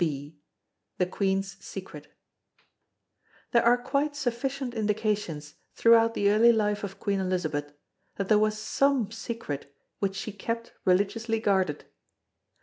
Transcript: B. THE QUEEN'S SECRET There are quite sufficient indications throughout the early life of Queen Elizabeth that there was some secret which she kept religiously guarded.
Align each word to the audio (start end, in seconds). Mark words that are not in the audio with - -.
B. 0.03 0.35
THE 0.97 1.05
QUEEN'S 1.05 1.63
SECRET 1.63 2.07
There 3.51 3.63
are 3.63 3.77
quite 3.77 4.15
sufficient 4.15 4.73
indications 4.73 5.53
throughout 5.75 6.15
the 6.15 6.31
early 6.31 6.51
life 6.51 6.83
of 6.83 6.99
Queen 6.99 7.19
Elizabeth 7.19 7.71
that 8.15 8.27
there 8.27 8.39
was 8.39 8.57
some 8.57 9.11
secret 9.11 9.71
which 9.99 10.15
she 10.15 10.31
kept 10.31 10.73
religiously 10.85 11.39
guarded. 11.39 11.85